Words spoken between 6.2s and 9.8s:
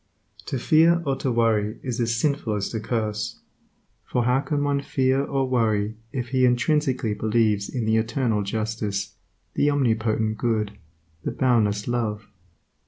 he intrinsically believes in the Eternal justice, the